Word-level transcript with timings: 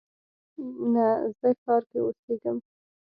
نه، 0.93 1.07
زه 1.39 1.49
ښار 1.61 1.81
کې 1.89 1.97
اوسیږم 2.03 2.57